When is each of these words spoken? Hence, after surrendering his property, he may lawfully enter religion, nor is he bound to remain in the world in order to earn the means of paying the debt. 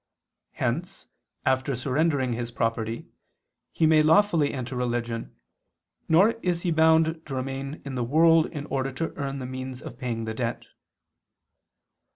Hence, 0.53 1.05
after 1.45 1.75
surrendering 1.75 2.33
his 2.33 2.49
property, 2.49 3.05
he 3.71 3.85
may 3.85 4.01
lawfully 4.01 4.51
enter 4.51 4.75
religion, 4.75 5.35
nor 6.09 6.31
is 6.41 6.63
he 6.63 6.71
bound 6.71 7.23
to 7.27 7.35
remain 7.35 7.83
in 7.85 7.93
the 7.93 8.03
world 8.03 8.47
in 8.47 8.65
order 8.65 8.91
to 8.93 9.15
earn 9.15 9.37
the 9.37 9.45
means 9.45 9.79
of 9.79 9.99
paying 9.99 10.25
the 10.25 10.33
debt. 10.33 10.65